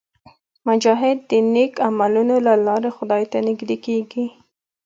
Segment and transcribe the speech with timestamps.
[0.67, 4.25] مجاهد د نیک عملونو له لارې خدای ته نږدې کېږي.